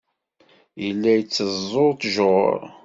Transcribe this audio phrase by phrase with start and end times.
[0.83, 2.55] Yella iteẓẓu ttjur.